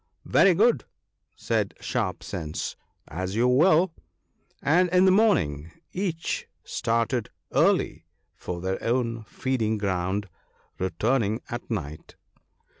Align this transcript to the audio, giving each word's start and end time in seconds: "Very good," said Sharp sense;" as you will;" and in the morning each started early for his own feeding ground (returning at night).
"Very 0.25 0.55
good," 0.55 0.85
said 1.35 1.75
Sharp 1.79 2.23
sense;" 2.23 2.75
as 3.09 3.35
you 3.35 3.47
will;" 3.47 3.93
and 4.79 4.89
in 4.89 5.05
the 5.05 5.11
morning 5.11 5.69
each 5.93 6.47
started 6.63 7.29
early 7.53 8.07
for 8.35 8.59
his 8.63 8.81
own 8.81 9.23
feeding 9.25 9.77
ground 9.77 10.27
(returning 10.79 11.39
at 11.51 11.69
night). 11.69 12.15